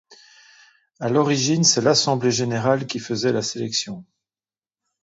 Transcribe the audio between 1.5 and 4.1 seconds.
c’est l’Assemblée générale qui faisait la sélection.